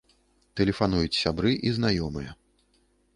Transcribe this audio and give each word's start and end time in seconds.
Тэлефануюць 0.61 1.17
сябры 1.23 1.51
і 1.69 1.73
знаёмыя. 1.77 2.31